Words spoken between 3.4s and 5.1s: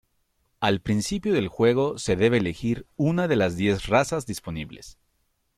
diez razas disponibles.